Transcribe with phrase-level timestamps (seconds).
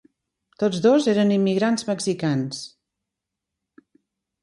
[0.63, 2.65] Tots dos eren immigrants mexicans.